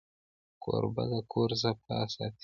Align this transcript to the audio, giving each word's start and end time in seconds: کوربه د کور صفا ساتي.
کوربه 0.63 1.03
د 1.11 1.13
کور 1.31 1.49
صفا 1.61 1.97
ساتي. 2.13 2.37